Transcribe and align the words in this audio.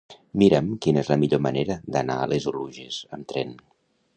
Mira'm 0.43 0.71
quina 0.85 1.01
és 1.03 1.11
la 1.11 1.17
millor 1.23 1.43
manera 1.47 1.77
d'anar 1.97 2.15
a 2.23 2.27
les 2.33 2.49
Oluges 2.53 2.99
amb 3.19 3.31
tren. 3.35 3.55